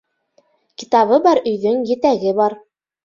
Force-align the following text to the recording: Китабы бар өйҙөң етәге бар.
Китабы 0.83 1.19
бар 1.27 1.43
өйҙөң 1.51 1.85
етәге 1.93 2.33
бар. 2.41 2.57